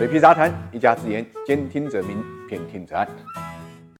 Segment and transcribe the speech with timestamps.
[0.00, 3.06] 水皮杂谈，一家之言，兼听则明，偏听则暗。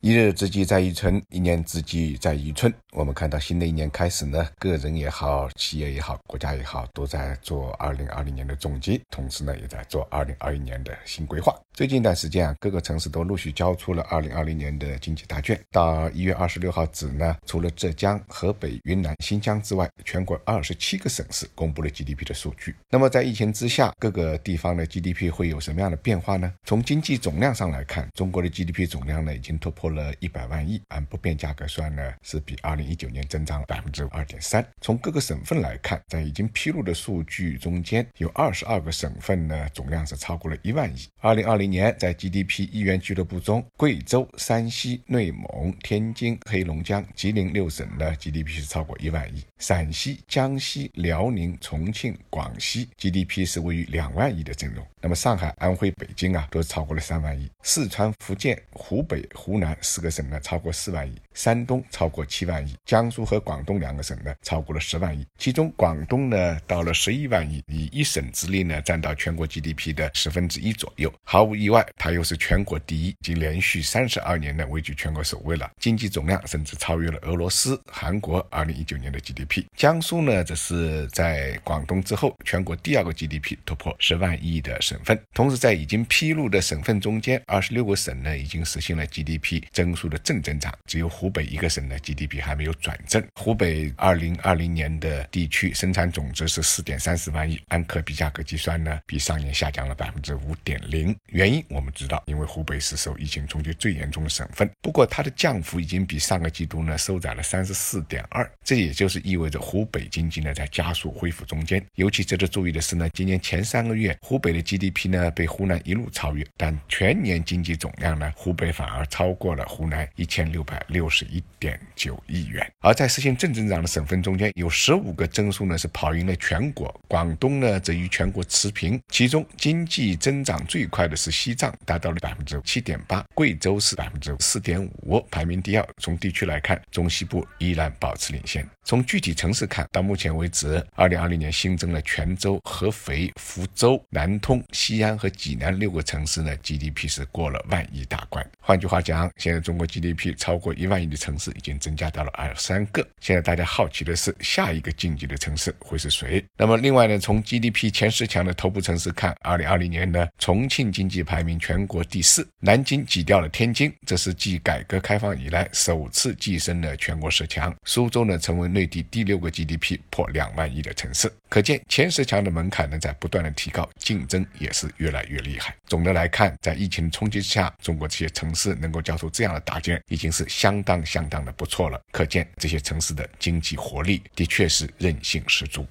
[0.00, 2.74] 一日之计在于晨，一年之计在于春。
[2.94, 11.54] 我们看到新的一年开始呢，个人也好，企业也好，国家也好，都在做二零二零年的总结，同时呢，也在做二零二一年的新规划。
[11.74, 15.60] 最近一段时间啊，各个城市都陆续交出了二零二零年的经济答卷。
[15.72, 22.76] 到一月二十六号止呢，除了浙江、河北、云南、新疆之外，全国二十七个省市公布了 GDP 的数据。
[22.88, 26.52] 那么在疫情之下，各个地方的 GDP 会有什么样的变化呢？
[26.62, 30.14] 从经济总量上来看，中国的 GDP 总量呢，已经突破了。
[30.20, 34.64] 一百万亿，按不变价格算呢，是比二零一九年增长百分之二点三。
[34.80, 41.08] 从各个省份来看，在已经披露的数据中间，有二十二个省份呢总量是超过了一万亿。
[41.18, 54.86] 二零二零每年在 GDP 亿元俱乐部中，贵州、山西、内蒙、天津、黑龙江、吉林六省的 GDP 是超过一万亿，陕西、江西、辽宁、重庆、广西 GDP 是位于两万亿的阵容。
[55.00, 57.50] 那么上海、安徽、北京啊，都超过了三万亿。
[57.62, 59.74] 四川、福建、湖北、湖南。
[59.80, 71.10] 四个省呢超过四万亿，山东超过七万亿，江苏和广东两个省呢超过了十万亿，其中广东呢到了十一万亿，以一省之力呢占到全国 GDP 的十分之一左右。
[71.22, 75.70] 毫无意外，它又是全国第一，已经连续三十二年呢位居全国首位了。
[75.78, 79.64] 经济总量甚至超越了俄罗斯、韩国二零一九年的 GDP。
[79.76, 85.20] 江苏呢则是在广东之后，全国第二个 GDP 突破十万亿的省份。
[85.32, 89.62] 同时，在已经披露的省份中间，二十六个省呢已经实现了 GDP。
[89.72, 93.22] 增速的正增长，只有湖北一个省呢 GDP 还没有转正。
[93.34, 101.14] 湖北二零二零年的地区生产总值是四点三十万亿，按可比价格计算呢，比上年下降了百分之五点零。
[101.26, 104.66] 原原因我们知道，因为湖北是受疫情冲击最严重的省份。
[104.80, 111.84] 不过它的降幅已经比上个季度呢收窄了三十四点二，这也就是意味着湖北经济呢在加速恢复中间。
[111.96, 119.66] 尤其值得注意的是呢，今年前三个月湖北的 GDP 呢被湖南一路超越，但全年经济总量呢湖北反而超过了。
[119.66, 128.98] 湖南一千六百六十一点九亿元，而在实现正增长的省份中间，有十五个增速呢是跑赢了全国，广东呢则与全国持平。
[129.10, 135.86] 其中经济增长最快的是西藏，达到了百分之七点八，贵州是百分之四点五，排名第二。
[135.98, 138.66] 从地区来看，中西部依然保持领先。
[138.84, 148.46] 从具体城市看，到目前为止，二零二零年新增了泉州、合肥、福州、南通、西安和济南六个城市呢，GDP 是过了万亿大关。
[148.60, 153.06] 换句话讲，现在中国 GDP 超过一万亿的城市已经增加到了二十三个。
[153.20, 156.44] 现在大家好奇的是，下一个晋级的城市会是谁？
[156.58, 167.74] 那么另外呢，从 GDP 前十强的头部城市看，二零二零年呢，重庆经济排名全国第四，南京挤掉了天津，这是继改革开放以来首次跻身了全国十强。
[167.84, 171.32] 苏州呢，成为内地第六个 GDP 破两万亿的城市。
[171.48, 175.74] 可见前十强的门槛呢在不断的提高，竞争也是越来越厉害。
[175.86, 182.00] 总的来看，在疫情冲击之下，中国这些城市能够交出这样的答卷，已经是相当相当的不错了。
[182.10, 185.86] 可见这些城市的经济活力的确是韧性十足。